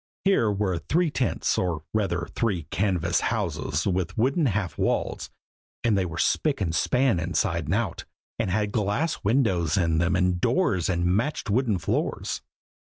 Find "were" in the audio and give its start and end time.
0.51-0.79, 6.07-6.17